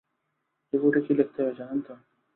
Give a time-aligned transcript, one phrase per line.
[0.73, 1.93] রিপোর্টে কী লিখতে হবে জানেন তো?